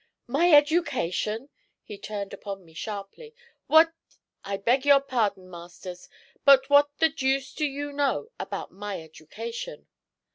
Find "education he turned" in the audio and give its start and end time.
0.51-2.33